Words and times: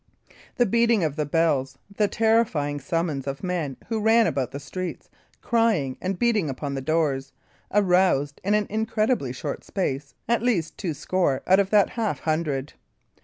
The 0.55 0.65
beating 0.65 1.03
of 1.03 1.15
the 1.15 1.27
bells, 1.27 1.77
the 1.95 2.07
terrifying 2.07 2.79
summons 2.79 3.27
of 3.27 3.43
men 3.43 3.77
who 3.87 4.01
ran 4.01 4.25
about 4.25 4.49
the 4.49 4.59
streets 4.59 5.09
crying 5.43 5.95
and 6.01 6.17
beating 6.17 6.49
upon 6.49 6.73
the 6.73 6.81
doors, 6.81 7.33
aroused 7.71 8.41
in 8.43 8.55
an 8.55 8.65
incredibly 8.67 9.31
short 9.31 9.63
space 9.63 10.15
at 10.27 10.41
least 10.41 10.75
two 10.75 10.95
score 10.95 11.43
out 11.45 11.59
of 11.59 11.69
that 11.69 11.91
half 11.91 12.21
hundred. 12.21 12.73